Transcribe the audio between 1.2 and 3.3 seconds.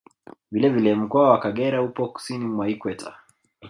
wa Kagera upo Kusini mwa Ikweta